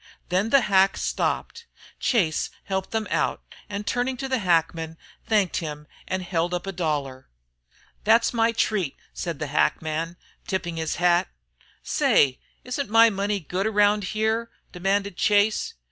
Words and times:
Then 0.29 0.49
the 0.49 0.61
hack 0.61 0.97
stopped. 0.97 1.67
Chase 1.99 2.49
helped 2.63 2.89
them 2.89 3.07
out, 3.11 3.43
and 3.69 3.85
turning 3.85 4.17
to 4.17 4.27
the 4.27 4.39
hackman, 4.39 4.97
thanked 5.27 5.57
him 5.57 5.85
and 6.07 6.23
held 6.23 6.55
up 6.55 6.65
a 6.65 6.71
dollar. 6.71 7.29
"This's 8.03 8.33
my 8.33 8.51
treat," 8.51 8.95
said 9.13 9.37
the 9.37 9.45
hackman, 9.45 10.17
tipping 10.47 10.77
his 10.77 10.95
hat. 10.95 11.27
"Say, 11.83 12.39
isn't 12.63 12.89
my 12.89 13.11
money 13.11 13.35
any 13.35 13.39
good 13.41 13.67
round 13.67 14.05
here?" 14.05 14.49
demanded 14.71 15.17
Chase. 15.17 15.75